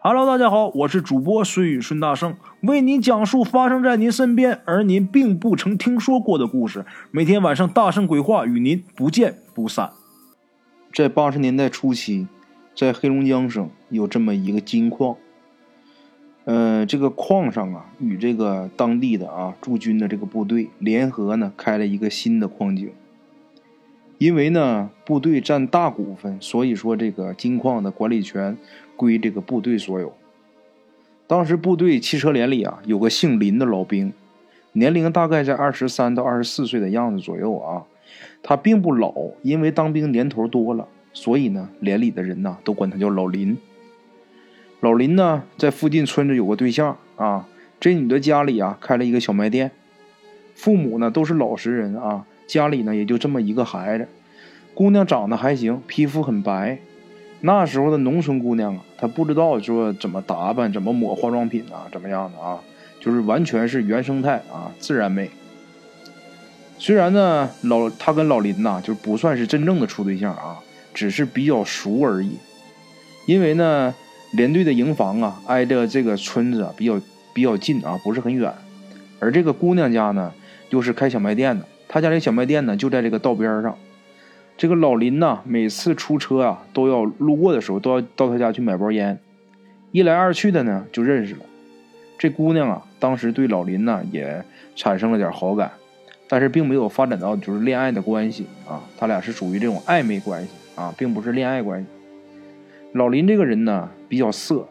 [0.00, 6.86] Hello，大家好，我是主播孙宇孙大圣，为您讲述发生在您身边而您并不曾听说过的故事。
[7.10, 9.90] 每天晚上大圣鬼话与您不见不散。
[10.94, 12.28] 在八十年代初期，
[12.76, 15.16] 在黑龙江省有这么一个金矿，
[16.44, 22.88] 呃，这个矿上啊，与这个当地的啊驻军的这个部队联合呢，开了一个新的矿井。
[24.18, 28.56] 因为呢，部队占大股份，所以说这个金矿的管理权
[28.98, 30.12] 归这个部队所有。
[31.28, 34.12] 当时部队汽车连里啊，有个姓林的老兵，
[34.72, 37.84] 年龄大概在二十三到二十四岁的样子左右啊。
[38.42, 39.12] 他并不老，
[39.42, 43.56] 因为当兵年头多了，所以呢，连里的人呢都管他叫老林。
[44.80, 47.46] 老林呢，在附近村子有个对象啊，
[47.78, 49.70] 这女的家里啊开了一个小卖店，
[50.54, 52.26] 父母呢都是老实人啊。
[52.46, 54.08] 家里呢也就这么一个孩子，
[54.72, 56.78] 姑娘长得还行，皮肤很白。
[57.40, 62.58] 那时候的农村姑娘啊，她不知道说怎么打扮，怎么抹化妆品啊，怎么样的啊，
[63.00, 65.30] 就是完全是原生态啊，自然美。
[66.78, 70.58] 虽然呢，老她跟老林呐，就不算是真正的处对象啊，
[70.92, 72.38] 只是比较熟而已。
[73.26, 73.94] 因为呢，
[74.32, 77.00] 连队的营房啊，挨着这个村子啊，比较
[77.32, 78.52] 比较近啊，不是很远。
[79.20, 80.32] 而这个姑娘家呢，
[80.70, 81.64] 又是开小卖店的。
[81.88, 83.76] 她家这小卖店呢，就在这个道边上。
[84.58, 89.16] 这个老林呢，每次出车啊，都要路过的时候，都要到他家去买包烟。
[89.92, 91.40] 一来二去的呢，就认识了。
[92.18, 95.70] 这姑娘啊，当时对老林呢也产生了点好感，
[96.28, 98.82] 但是并没有发展到就是恋爱的关系啊。
[98.98, 101.86] 他俩是属于这种暧昧关系啊，并不是恋爱关系。
[102.94, 104.66] 老林这个人呢，比较色。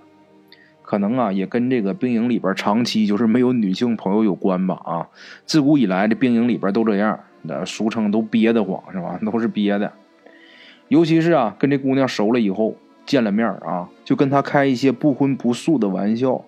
[0.81, 5.07] 可能啊，也跟这个兵营里边长期就是没有女性朋友有关吧啊。
[5.45, 7.19] 自古以来，这兵营里边都这样，
[7.65, 9.19] 俗称都憋得慌是吧？
[9.25, 9.91] 都是憋的。
[10.87, 16.45] 尤其是啊，跟这姑娘熟了以后，见了面啊，就跟她开一些不荤不素的玩笑。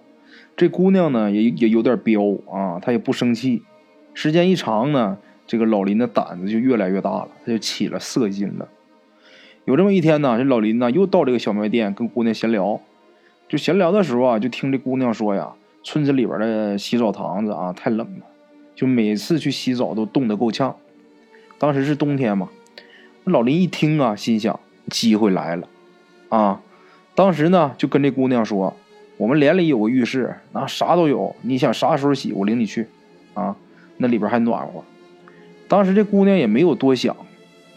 [0.55, 3.63] 这姑娘呢，也也有点彪啊，她也不生气。
[4.13, 8.67] 时间一长呢，这个老林的胆子就越来越大了，他就起了色心了。
[9.65, 12.79] 有这么一天呢，这老林呢又到这个小卖店跟姑娘闲聊。
[13.47, 15.53] 就闲聊的时候啊，就听这姑娘说呀，
[15.83, 18.25] 村子里边的洗澡堂子啊太冷了，
[18.75, 20.75] 就每次去洗澡都冻得够呛。
[21.59, 22.49] 当时是冬天嘛，
[23.25, 24.59] 老林一听啊，心想
[24.89, 25.67] 机会来了
[26.29, 26.61] 啊。
[27.13, 28.73] 当时呢，就跟这姑娘说，
[29.17, 32.87] 我们连里有个浴室，那啥都有，你想啥时候洗，我领你去
[33.33, 33.55] 啊，
[33.97, 34.83] 那里边还暖和。
[35.67, 37.13] 当时这姑娘也没有多想，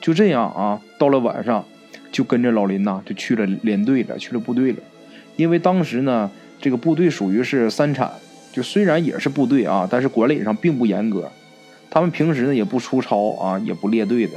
[0.00, 1.64] 就这样啊，到了晚上，
[2.12, 4.78] 就跟着老林呐，就去了连队了，去了部队了。
[5.34, 8.12] 因为当时呢，这个部队属于是三产，
[8.52, 11.28] 就虽然也是部队啊，但是管理上并不严格。
[11.92, 14.32] 他们平时呢也不出操啊，也不列队的，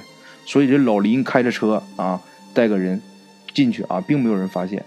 [0.46, 2.22] 所以这老林开着车啊，
[2.54, 3.02] 带个人
[3.54, 4.84] 进去啊，并没有人发现。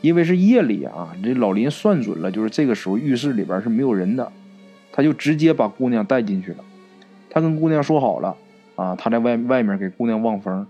[0.00, 4.32] 因为是夜里啊，这老林算准了，就是这个时候浴室里边是没有人的，
[4.90, 6.64] 他就直接把姑娘带进去了。
[7.28, 8.34] 他跟姑娘说好了
[8.76, 10.66] 啊，他在外外面给姑娘望风。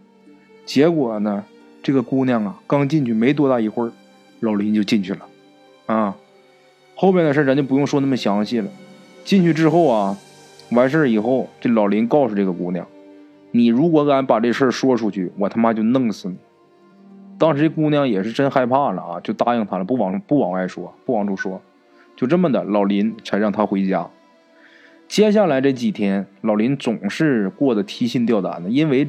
[0.67, 1.45] 结果呢，
[1.81, 3.93] 这个姑娘啊，刚进去没多大一会儿。
[4.41, 5.21] 老林就进去了，
[5.87, 6.17] 啊，
[6.97, 8.69] 后边的事咱就不用说那么详细了。
[9.25, 10.19] 进去之后啊，
[10.71, 12.87] 完事以后，这老林告诉这个姑娘
[13.53, 16.37] ：“你如果敢把这事说出去，我他妈就弄死你。”
[17.39, 21.61] 当时这姑娘也是真害怕了啊，就答应他了，不往不往外说，不往出说。
[22.17, 24.09] 就这么的，老林才让她回家。
[25.09, 29.07] 接下来这几天，老林总是过得提心吊胆的，因为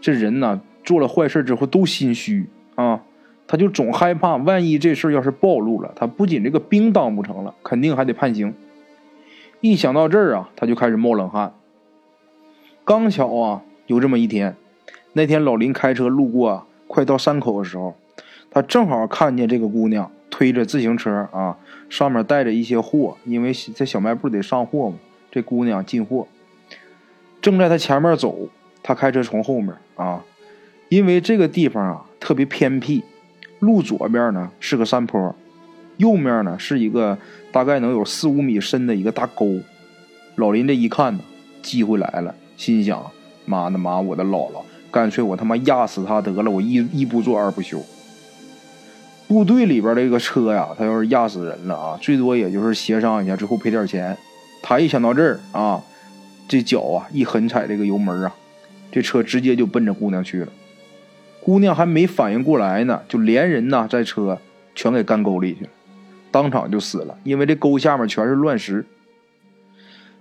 [0.00, 3.02] 这人呢做了坏事之后都心虚啊。
[3.46, 8.52] 他就总害怕，万一这事要是暴露了，他不仅这个兵当不成了，肯定还得判刑。
[9.70, 11.52] 一想到这儿啊，他就开始冒冷汗。
[12.84, 14.56] 刚巧啊，有这么一天，
[15.14, 17.96] 那天老林开车路过，快到山口的时候，
[18.50, 24.96] 他正好看见这个姑娘推着自行车啊，上面带着一些货，因为在小卖部得上货嘛。
[25.30, 26.26] 这姑娘进货，
[27.42, 28.48] 正在他前面走，
[28.82, 30.24] 他开车从后面啊，
[30.88, 33.04] 因为这个地方啊特别偏僻。
[33.58, 35.34] 路左边呢是个山坡，
[35.96, 37.16] 右面呢是一个
[37.50, 39.58] 大概能有四五米深的一个大沟。
[40.36, 41.20] 老林这一看呢，
[41.62, 43.10] 机会来了，心想：
[43.44, 47.82] 妈的妈，我的姥姥，干脆我他妈压死他得了，我一一不做二不休。
[49.28, 54.16] 部队里边这个车呀，他要是压死人了啊，最多也就是协商一下，最后赔点钱。
[54.62, 55.82] 他一想到这儿啊，
[56.46, 58.34] 这脚啊一狠踩这个油门啊，
[58.92, 60.48] 这车直接就奔着姑娘去了。
[61.42, 64.38] 姑娘还没反应过来呢，就连人呐在车
[64.74, 65.70] 全给干沟里去了，
[66.36, 67.16] 当场就死了。
[67.24, 68.84] 因为这沟下面全是乱石。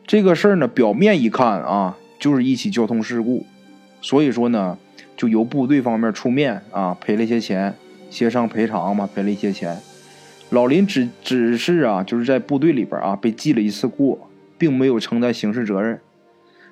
[0.08, 3.46] 这个事儿呢，表面一看啊，就是一起交通事故，
[4.00, 4.78] 所以说呢，
[5.18, 7.76] 就由部队方面出面啊赔了一些钱，
[8.10, 9.78] 协商赔偿嘛，赔了一些钱。
[10.52, 16.00] 老林只只是啊，就是在部队里边啊被记了一次过，并没有承担刑事责任。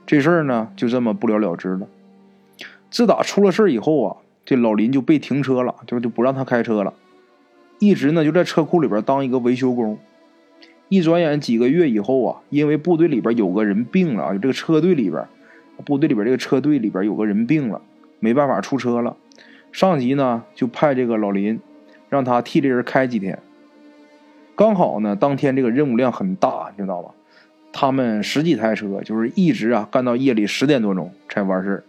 [0.05, 1.87] 这事儿呢，就这么不了了之了。
[2.89, 6.93] 自打出了事以后啊，这老林就被停车了，就就不让他开车了，
[7.83, 9.97] 一直呢就在车库里边当一个维修工。
[10.89, 15.25] 一转眼几个月以后啊，因为部队里边有个人病了啊，这个车队里边，
[15.85, 17.81] 部队里边这个车队里边有个人病了，
[18.19, 19.17] 没办法出车了。
[19.71, 21.59] 上级呢就派这个老林，
[22.09, 23.39] 让他替这人开几天。
[24.55, 27.11] 刚好呢，当天这个任务量很大，你知道吧？
[27.71, 31.83] 他们十几台车，就是一直啊干到夜里十点多钟才完事儿。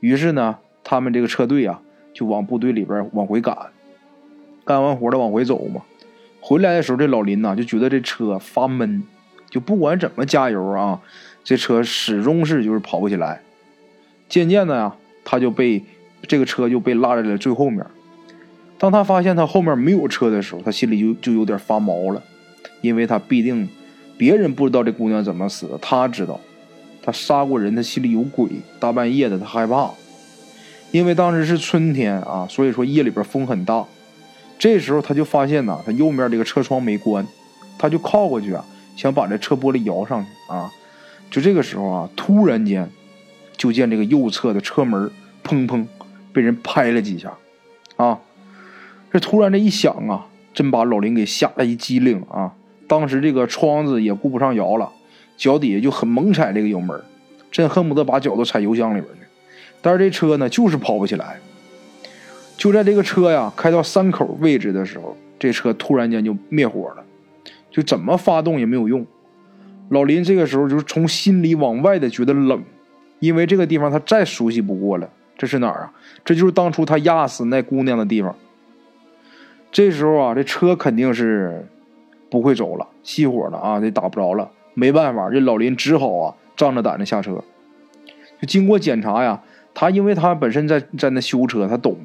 [0.00, 1.80] 于是呢，他们这个车队啊
[2.12, 3.56] 就往部队里边往回赶，
[4.64, 5.82] 干完活了往回走嘛。
[6.40, 9.02] 回来的时候，这老林呐就觉得这车发闷，
[9.50, 11.00] 就不管怎么加油啊，
[11.44, 13.42] 这车始终是就是跑不起来。
[14.28, 15.84] 渐渐的呀，他就被
[16.26, 17.84] 这个车就被落在了最后面。
[18.78, 22.22] 当他发现他后面没有车的时候，他心里就就有点发毛了，
[22.80, 23.68] 因为他必定。
[24.16, 26.38] 别人不知道这姑娘怎么死的，他知道，
[27.02, 28.48] 他杀过人，他心里有鬼。
[28.78, 29.90] 大半夜的，他害怕，
[30.90, 33.82] 因为当时是春天啊，所以说夜里边风很大。
[34.60, 37.26] 这时候他就发现呐，他右面这个车窗没关，
[37.78, 38.62] 他就靠过去啊，
[38.94, 40.70] 想把这车玻璃摇上去啊。
[41.30, 42.90] 就这个时候啊，突然间，
[43.56, 45.10] 就见这个右侧的车门
[45.42, 45.86] 砰砰
[46.34, 47.32] 被人拍了几下，
[47.96, 48.18] 啊，
[49.10, 52.52] 这突然这一响啊，真把老林给吓了一激灵啊。
[52.86, 54.90] 当时这个窗子也顾不上摇了，
[55.38, 57.00] 脚底下就很猛踩这个油门，
[57.50, 59.20] 真恨不得把脚都踩油箱里边去。
[59.80, 61.40] 但是这车呢，就是跑不起来。
[62.60, 67.02] 就在这个车呀开到山口位置的时候，这车突然间就灭火了，
[67.70, 69.06] 就怎么发动也没有用。
[69.88, 72.62] 老林这个时候就是从心里往外的觉得冷，
[73.18, 75.08] 因为这个地方他再熟悉不过了。
[75.38, 75.92] 这是哪儿啊？
[76.22, 78.36] 这就是当初他压死那姑娘的地方。
[79.72, 81.66] 这时候啊，这车肯定是。
[82.30, 83.80] 不会走了，熄火了啊！
[83.80, 87.42] 这打不着了，没办法，这老林只好啊，仗着胆子下车。
[88.40, 89.42] 就经过检查呀，
[89.74, 91.96] 他因为他本身在在那修车，他懂。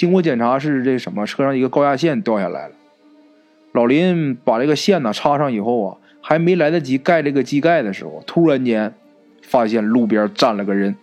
[0.00, 2.74] 经过检查是这什么，车上一个高压线掉下来了。
[3.72, 8.94] 老林把这个线呢插上以后啊，还没来得及盖这个机盖的时候，突然间
[9.42, 10.96] 发现路边站了个人。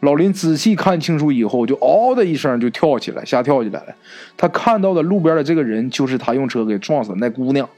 [0.00, 3.94] 老林仔细看清楚以后，就嗷的一声就跳起来，吓跳起来了。
[4.36, 7.68] 他看到的路边的这个人，就是他用车给撞死的那姑娘。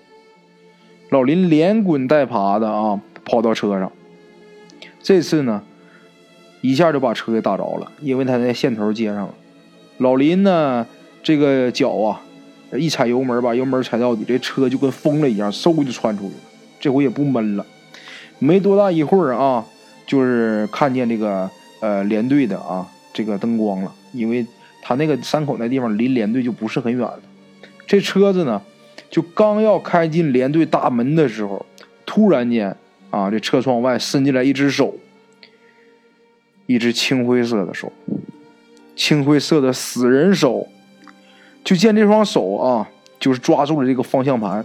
[1.11, 3.93] 老林连滚带爬的啊，跑到车上。
[5.03, 5.63] 这次呢，
[6.63, 9.35] 一下就把车给打着了，因为他在线头接上了。
[9.99, 10.87] 老林呢，
[11.23, 12.23] 这个脚啊，
[12.73, 16.41] 一踩油门，把油门踩到底，这车就跟疯了一样，嗖就窜出去了。
[16.81, 17.65] 这回也不闷了，
[18.39, 19.65] 没多大一会儿啊，
[20.07, 21.51] 就是看见这个。
[21.83, 24.47] 呃，连队的啊，这个灯光了，因为
[24.81, 27.21] 他那个山口那地方离连队就不是很远了。
[27.89, 28.63] 这车子呢，
[29.11, 31.67] 就刚要开进连队大门的时候，
[32.07, 32.77] 突然间
[33.11, 34.95] 啊，这车窗外伸进来一只手，
[36.67, 37.93] 一只青灰色的手，
[38.95, 40.69] 青灰色的死人手。
[41.65, 42.89] 就见这双手啊，
[43.21, 44.65] 就是抓住了这个方向盘。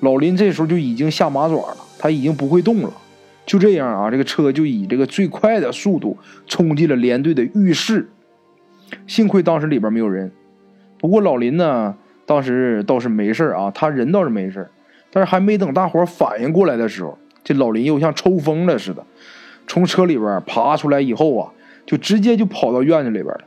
[0.00, 2.92] 老林这时候就已经下马爪了，他已经不会动了。
[3.44, 6.16] 就这样啊，这个车就以这个最快的速度
[6.46, 8.08] 冲进了连队的浴室。
[9.06, 10.32] 幸亏当时里边没有人。
[10.98, 14.68] 不过老林呢，当时倒是没事啊，他人倒是没事
[15.10, 19.04] 但是还没等大伙反应过来的时候，这老林又像抽风了似的，
[19.66, 21.52] 从车里边爬出来以后啊，
[21.84, 23.40] 就直接就跑到院子里边了，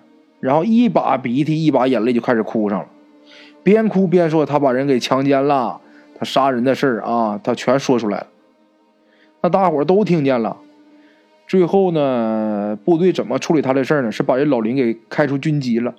[0.46, 2.88] 然后一把鼻涕一把眼泪就开始哭上了，
[3.64, 5.82] 边哭边说他把人给强奸了，
[6.20, 8.28] 他杀人的事儿啊，他全说出来了。
[9.42, 10.58] 那大伙都听见了，
[11.48, 14.12] 最后呢，部队怎么处理他的事儿呢？
[14.12, 15.96] 是把这老林给开除军籍了，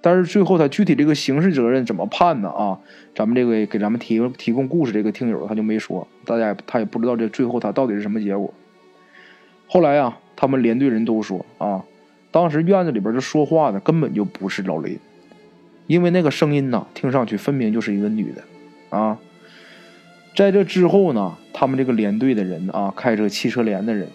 [0.00, 2.48] 但是最后他具体这个刑事责任怎么判呢？
[2.48, 2.78] 啊，
[3.16, 8.54] 咱们这个给咱们提提供故事这个听友他就没说，大家他也不知道这最后他到底是什么结果。
[9.66, 11.82] 后来啊，他们连队人都说啊，
[12.36, 14.98] 当时院子里边这说话的根本就不是老林，
[15.86, 18.44] 因为那个声音呐，听上去分明就是一个女的，
[18.94, 19.16] 啊。
[20.34, 24.06] 在这之后呢，他们这个连队的人啊，开车汽车连的人，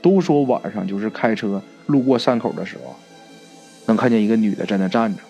[0.00, 2.96] 都说晚上就是开车路过山口的时候，
[3.84, 5.20] 能看见一个女的在那站着，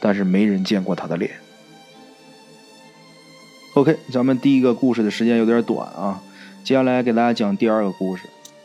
[0.00, 1.32] 但是没人见过她的脸。
[3.74, 6.22] OK，咱们第一个故事的时间有点短啊，
[6.64, 8.22] 接下来给大家讲第二个故事。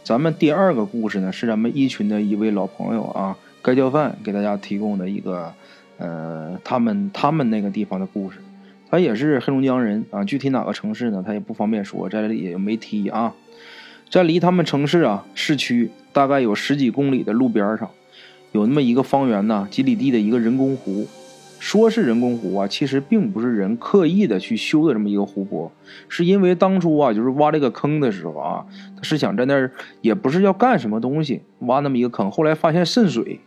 [0.09, 5.53] 咱们第二个故事呢，是咱们一群的一位老朋友啊，该叫饭给大家提供的一个，
[5.99, 8.39] 呃，他们他们那个地方的故事。
[8.89, 11.23] 他也是黑龙江人啊，具体哪个城市呢？
[11.23, 13.35] 他也不方便说，在这里也没提啊。
[14.09, 17.87] 在离他们城市啊市区大概有十几公里的路边上，
[18.51, 21.07] 有那么一个方圆呢几里地的一个人工湖。
[21.59, 25.71] 说是人工湖啊，其实并不是人刻意的去修的这么一个湖泊，
[26.07, 33.41] 是因为当初啊，就是挖这个坑的时候啊，他是想在那儿，也不是要干什么东西，挖那么一个坑，后来发现渗水，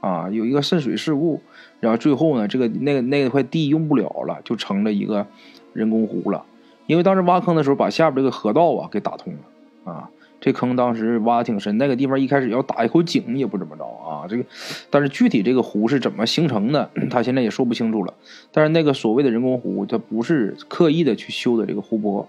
[0.00, 1.40] 啊，有一个渗水事故，
[1.78, 5.26] 然后最后呢，这个那个那块地用不了了，就成了一个
[5.72, 6.44] 人工湖了。
[6.86, 10.10] 因为当时挖坑的时候，把下边这个河道啊给打通了，啊。
[10.42, 14.26] 这坑当时挖的挺深，那个地方一开始要打一口井也不怎么着啊。
[14.28, 14.44] 这个，
[14.90, 18.12] 但是具体这个湖是怎么形成的，他现在也说不清楚了。
[18.50, 22.28] 但是那个所谓的人工湖，它不是刻意的去修的这个湖泊，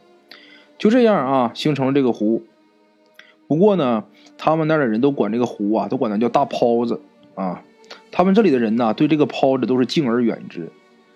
[0.78, 2.44] 就这样啊，形成了这个湖。
[3.48, 4.04] 不过呢，
[4.38, 7.02] 他们那的人都管这个湖啊，都管它叫大泡子
[7.34, 7.64] 啊。
[8.12, 10.70] 他们这里的人呢，对这个泡子都是敬而远之。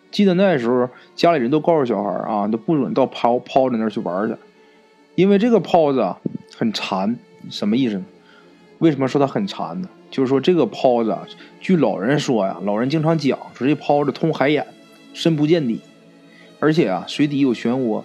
[0.10, 4.36] 记得那时候家里人都告诉小孩啊，都不准到泡泡子那儿去玩去，
[5.14, 6.20] 因为这个泡子啊。
[6.58, 7.16] 很馋，
[7.52, 8.06] 什么意思呢？
[8.80, 9.88] 为什么说它很馋呢？
[10.10, 11.16] 就是说这个泡子，
[11.60, 14.66] 据老人说呀，老人经常讲说这泡子通海眼，
[15.14, 15.82] 深不见底，
[16.60, 18.02] 而且啊水底有漩涡，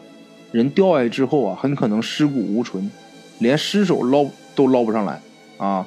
[0.50, 2.90] 人掉下去之后啊，很可能尸骨无存，
[3.38, 5.22] 连尸首捞都捞不上来
[5.56, 5.86] 啊。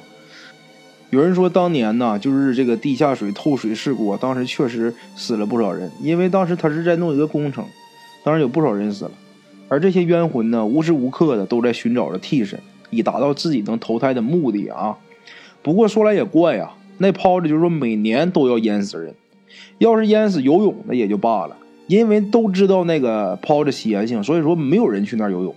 [1.10, 7.64] 有人说当年呢，就是这个地下水透水事故，当时确实死了不少人，因为当时他是在弄一个工程，
[8.24, 9.12] 当时有不少人死了。
[9.68, 14.96] 而这些冤魂呢，无时无刻的都在寻找着替身，以达到自己能投胎的目的啊。
[15.62, 19.14] 不过说来也怪呀，那泡子就是说每年都要淹死人，
[19.78, 21.56] 要是淹死游泳的也就罢了，
[21.88, 25.54] 因为都知道那个泡子邪性，所以说没有人去那儿游泳。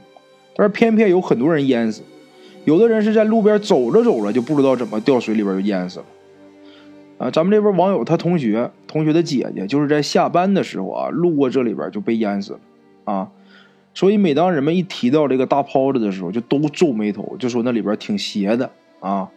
[0.56, 2.02] 但是偏偏有很多人淹死，
[2.66, 6.06] 有的人是在路边走着走着就不知道怎么掉水里边就淹死了。
[7.20, 12.60] 啊，咱们这边网友他同学同学的姐姐就是在下班的时候啊，路过这里边就被淹死了
[13.04, 13.30] 啊。
[14.00, 19.30] 所以，每当人们一提到这个大泡子的时候，就都皱眉头，就说那里边挺邪的啊。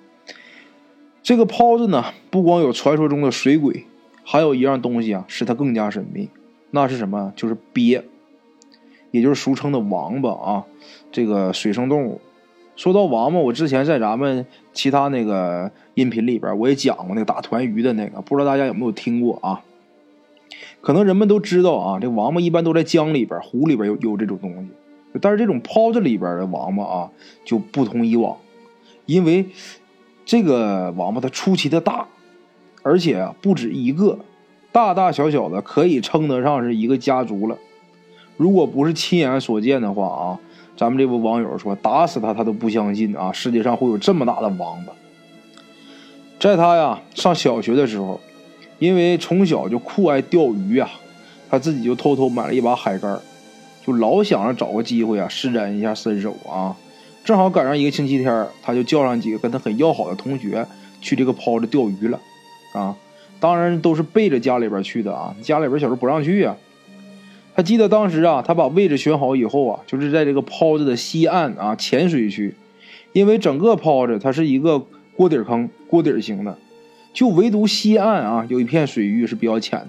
[1.20, 3.86] 这个泡子呢，不光有传说中的水鬼，
[4.22, 6.30] 还有一样东西啊，使它更加神秘。
[6.70, 7.32] 那是什么？
[7.34, 8.04] 就是鳖，
[9.10, 10.64] 也就是俗称的王八啊。
[11.10, 12.20] 这个水生动物。
[12.76, 19.60] 说到王八，我之前在咱们其他那个音频里边，我也讲过那个打团鱼的那个，不知道大家有没有听过啊？
[20.80, 24.68] 可能人们都知道啊，这王八一般都在江里边、湖里边有有这种东西，
[25.20, 27.10] 但是这种泡子里边的王八啊
[27.44, 28.36] 就不同以往，
[29.06, 29.46] 因为
[30.24, 32.08] 这个王八它出奇的大，
[32.82, 34.18] 而且啊不止一个，
[34.72, 37.56] 大大小小的可以称得上是一个家族了。
[38.36, 40.40] 如果不是亲眼所见的话啊，
[40.76, 44.92] 咱们这位网友说打死他他都不相信啊，世界上会有这么大的王八。
[46.40, 48.20] 在他呀上小学的时候。
[48.82, 50.90] 因为从小就酷爱钓鱼啊，
[51.48, 53.16] 他自己就偷偷买了一把海竿，
[53.86, 56.76] 就老想着找个机会啊施展一下身手啊。
[57.22, 60.66] 正好赶上一个星期天，他就叫上几个跟他很要好的同学
[61.00, 62.18] 去这个泡子钓鱼了
[62.74, 62.96] 啊。
[63.38, 66.56] 当然都是背着家里边去的啊，家里边小时候不让去啊。
[67.54, 72.52] 他记得当时啊，他把位置选好以后啊，就是在这个泡子的西岸啊浅水区，
[73.12, 74.84] 因为整个泡子它是一个
[75.14, 76.58] 锅底坑，锅底型的。
[77.12, 79.88] 就唯独西岸啊，有一片水域是比较浅的，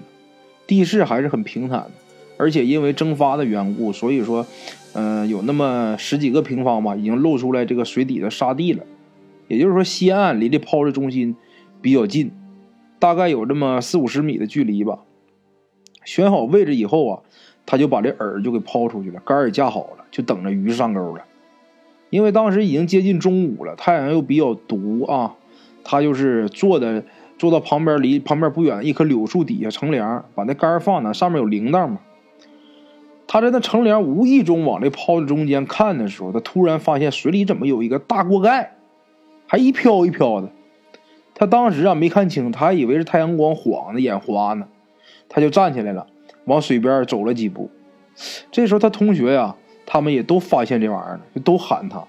[0.66, 1.90] 地势还是很平坦的，
[2.36, 4.46] 而且因为蒸发的缘故，所以说，
[4.92, 8.84] 嗯，有那么十几个平方吧，已经露出来这个水底的沙地了。
[9.48, 11.34] 也就是说，西岸离这泡子中心
[11.80, 12.30] 比较近，
[12.98, 14.98] 大概有这么四五十米的距离吧。
[16.04, 17.20] 选好位置以后啊，
[17.64, 21.24] 他就把这饵就给抛出去了，杆也架好了，就等着鱼上钩了。
[22.10, 25.34] 因为当时已经接近中午了，太阳又比较毒啊。
[25.84, 27.04] 他就是坐的，
[27.38, 32.00] 坐到旁边，离旁边不远一棵柳树底下乘凉，把那杆放那，上面有铃铛嘛。
[33.26, 38.76] 他在那乘凉，无意中往这泡子中间看的时候，他突然发现水里怎么有一个大锅盖，
[39.46, 40.50] 还一飘一飘的。
[41.34, 44.66] 他当时啊没看清，他还以为是太阳光晃的眼花呢。
[45.28, 46.06] 他就站起来了，
[46.44, 47.70] 往水边走了几步。
[48.52, 52.04] 这时候他同学呀，他们也都发现这玩意儿了，就都喊他，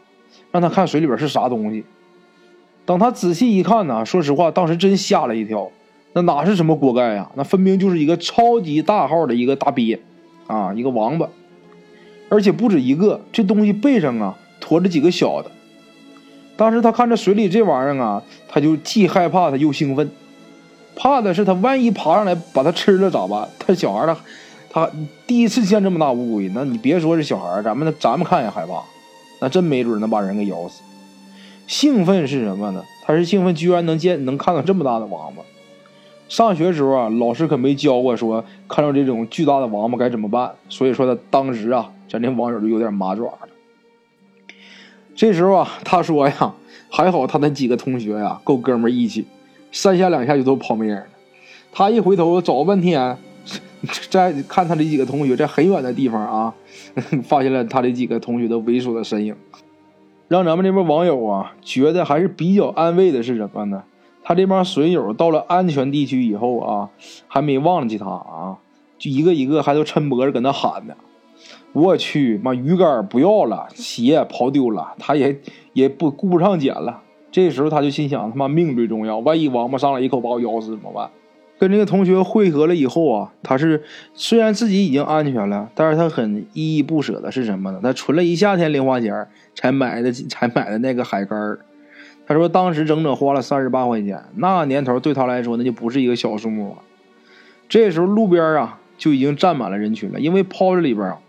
[0.52, 1.84] 让他看水里边是啥东西。
[2.86, 5.72] 等他仔细一看呢，说实话，当时真吓了一跳。
[6.14, 7.30] 那哪是什么锅盖呀？
[7.36, 10.00] 那分明就是一个超级大号的一个大鳖，
[10.48, 11.28] 啊，一个王八，
[12.30, 13.20] 而且不止一个。
[13.34, 15.52] 这东西背上啊驮着几个小的。
[16.56, 20.10] 当时他看着水里这玩意儿啊，他就既害怕他又兴奋。
[20.96, 23.50] 怕的是他万一爬上来把他吃了咋办？
[23.60, 24.18] 他小孩他
[24.70, 24.92] 他
[25.28, 28.82] 第一次见这么大乌龟，那你别说是小孩，咱们咱们看也害怕，
[29.42, 30.82] 那真没准能把人给咬死。
[31.68, 32.84] 兴奋是什么呢？
[33.04, 35.44] 他是兴奋，居然能见能看到这么大的王八。
[36.28, 40.52] 上学时候啊，老师可没教过说看到这种巨大的王八该怎么办。
[40.70, 43.40] 所以说他当时啊，咱这网友就有点麻爪了。
[45.16, 46.54] 这时候啊，他说呀，
[46.90, 49.26] 还好他那几个同学呀够哥们义气，
[49.72, 51.06] 三下两下就都跑没影了。
[51.72, 53.18] 他一回头找半天，
[54.10, 56.54] 在看他的几个同学在很远的地方啊，
[57.24, 59.36] 发现了他的几个同学的猥琐的身影，
[60.28, 63.84] 让咱们这边网友啊觉得还是比较安慰的是什么呢？
[64.24, 66.90] 他这帮损友到了安全地区以后啊，
[67.28, 68.58] 还没忘记他啊，
[68.98, 70.96] 就一个一个还都抻脖子搁那喊呢。
[71.74, 75.40] 我去，妈鱼竿不要了，鞋跑丢了，他也
[75.74, 77.04] 也不顾不上捡了。
[77.32, 81.12] 这时候他就心想：他妈命最重要，万一王八上来一口把我咬死怎么办？
[81.58, 83.84] 跟这个同学汇合了以后啊，他是
[84.14, 87.80] 虽然自己已经安全了，但是他很依依不舍的是什么呢？
[87.82, 91.58] 他存了一夏天零花钱才买的才买的那个海竿
[92.28, 96.78] 他说当时整整花了三十八块钱，那年头对他来说那就不是一个小数目了。
[97.70, 101.20] 这时候路边啊就已经站满了人群了，因为抛子里边啊，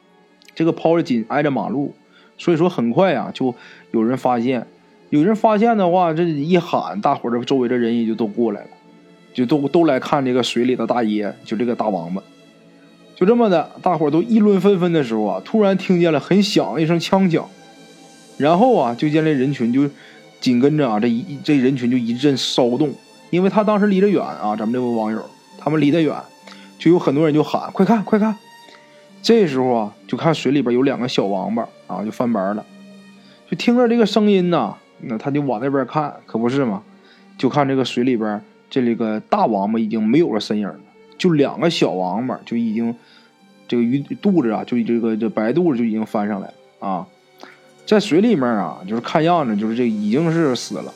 [0.55, 1.95] 这个抛着紧挨着马路，
[2.37, 3.55] 所以说很快啊就
[3.93, 4.67] 有人发现，
[5.11, 8.69] 有人发现的话，这一喊，大伙儿这周围的人也就都过来了。
[9.37, 12.23] 就都都来看这个水里的大爷，就这个大王八，
[13.15, 17.47] 就这么的，大伙都议论纷纷的时候啊，突然听见了很响一声枪响，
[18.39, 19.91] 然后啊，就见这人群就
[20.41, 22.95] 紧跟着啊，这一这人群就一阵骚动，
[23.29, 25.23] 因为他当时离得远啊，咱们这位网友
[25.59, 26.17] 他们离得远，
[26.79, 28.35] 就有很多人就喊快看快看，
[29.21, 32.65] 这时候啊，就看水里边有两个小王八啊，就翻白了，
[33.51, 36.83] 就听着这个声音呐，那他就往那边看，可不是吗？
[37.37, 38.41] 就看这个水里边。
[38.69, 40.81] 这里个大王八已经没有了身影了，
[41.17, 42.95] 就两个小王八就已经，
[43.69, 47.07] 这个鱼肚子啊，就这个这白肚子就已经翻上来了啊，
[47.87, 50.93] 在水里面啊，就是看样子就是这已经是死了。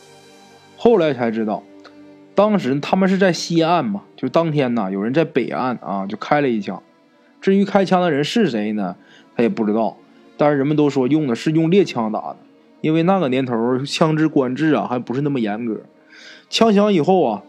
[0.76, 1.62] 后来才知道，
[2.34, 6.82] 当时他们是在西岸嘛，就当天呢，有人在北岸啊就开了一枪。
[7.40, 8.96] 至于开枪的人是谁呢，
[9.36, 9.96] 他也不知道。
[10.36, 12.36] 但是人们都说用的是用猎枪打的，
[12.80, 15.80] 因为那个年头枪支管制啊还不是那么严格。
[16.48, 17.42] 枪响以后啊。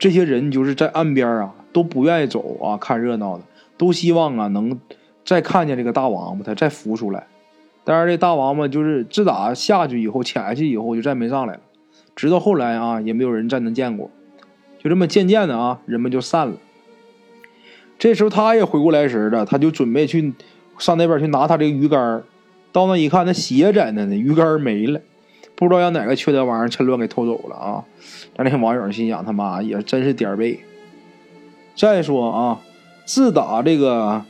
[0.00, 3.44] 这些人就是在岸边啊，都不愿意走啊，看热闹的，
[3.76, 4.80] 都希望啊能
[5.24, 7.26] 再看见这个大王八，他再浮出来。
[7.84, 11.60] 但是这大王八就是自打下去以后，潜下去以后就再没上来了。
[12.16, 14.10] 直到后来啊，也没有人再能见过。
[14.78, 16.54] 就这么渐渐的啊，人们就散了。
[17.98, 20.32] 这时候他也回过来神了，他就准备去
[20.78, 22.22] 上那边去拿他这个鱼竿。
[22.72, 25.00] 到那一看，那鞋在那呢，鱼竿没了，
[25.60, 27.84] 不知道让哪个缺德玩意儿趁乱给偷走了啊。
[28.34, 30.58] 咱那些网友心想：他妈也真是点儿背。
[31.76, 32.60] 再说啊，
[33.04, 34.24] 自打这个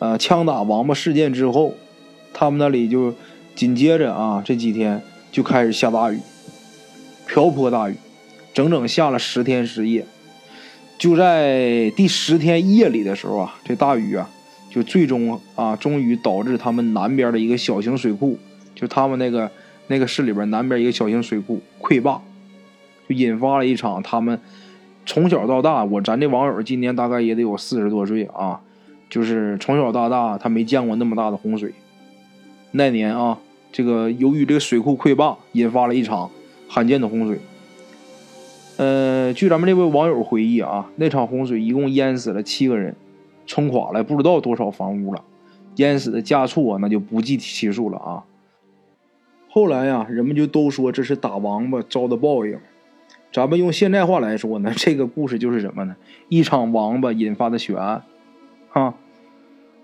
[0.00, 1.74] 呃枪打王八事件之后，
[2.34, 3.14] 他们那里就
[3.54, 6.18] 紧接着啊这几天就开始下大雨，
[7.28, 7.94] 瓢泼大雨，
[8.52, 10.04] 整整下了十天十夜。
[10.98, 14.28] 就在第十天夜里的时候啊，这大雨啊
[14.68, 18.36] 就最终啊终于导致他们南边的一个小型水库，
[18.74, 19.48] 就他们那个
[19.92, 22.18] 那个市里边南边一个小型水库溃坝。
[23.08, 24.40] 就引发了一场他们
[25.04, 28.60] 从小到大，我咱这网友今年大概也得有四十多岁啊，
[29.10, 31.74] 就是从小到大他没见过那么大的洪水。
[32.70, 33.38] 那年啊，
[33.72, 36.30] 这个由于这个水库溃坝，引发了一场
[36.68, 37.38] 罕见的洪水。
[38.78, 42.94] 呃，据咱们这位网友回忆啊，那场洪水一共淹死了七个人，
[43.46, 45.22] 冲垮了不知道多少房屋了，
[45.76, 48.22] 淹死的家畜啊那就不计其数了啊。
[49.54, 52.58] 后来呀，人们就都说这是打王八遭的报应。
[53.30, 55.94] 咱们用现代话来说呢， 这个故事就是什么呢？
[56.30, 58.02] 一场王八引发的血案，
[58.70, 58.94] 哈。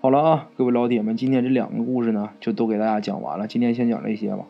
[0.01, 3.45] 好了啊，各位老铁们，今天这两个故事呢，就都给大家讲完了。
[3.45, 4.45] 今天先讲这些吧。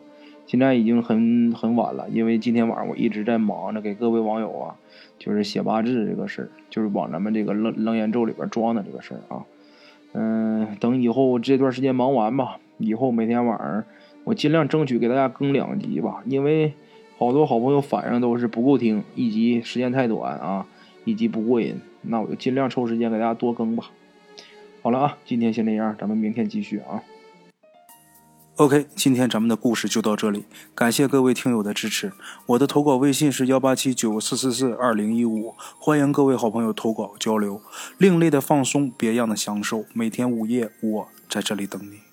[0.46, 4.76] 现在已经很很晚了，因为今天晚上我一直在忙着给各位网友啊，
[5.18, 9.44] 就是写八字这个事儿，就是往咱们这个楞楞严咒里边装的这个事儿啊。
[10.14, 13.84] 嗯，等以后这段时间忙完吧，以后每天晚上
[14.24, 16.74] 我尽量争取给大家更两集吧，因为。
[17.18, 20.66] 好多好朋友反映都是不够听，一集时间太短啊，
[21.04, 21.78] 一集不过瘾。
[22.00, 23.90] 那我就尽量抽时间给大家多更吧。
[24.80, 27.02] 好了啊，今天先这样，咱们明天继续啊。
[28.56, 32.10] OK，今天咱们的故事就到这里，感谢各位听友的支持。
[32.46, 37.60] 我的投稿微信是幺八七九四四四二零一五，欢迎各位好朋友投稿交流。
[37.98, 42.09] 另类的放松，别样的享受，每天午夜我在这里等你。